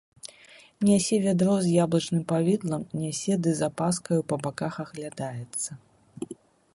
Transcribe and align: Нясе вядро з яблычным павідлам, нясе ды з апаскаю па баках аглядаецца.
Нясе 0.87 1.15
вядро 1.25 1.55
з 1.65 1.73
яблычным 1.83 2.23
павідлам, 2.31 2.81
нясе 3.03 3.33
ды 3.43 3.49
з 3.59 3.65
апаскаю 3.73 4.19
па 4.33 4.43
баках 4.47 4.73
аглядаецца. 4.85 5.71